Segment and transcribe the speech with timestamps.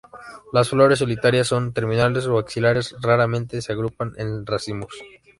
[0.51, 4.89] Las flores, solitarias, son terminales o axilares, raramente se agrupan en racimos.